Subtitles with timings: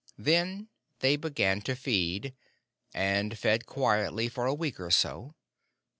[0.17, 2.33] Then they began to feed,
[2.91, 5.35] and fed quietly for a week or so.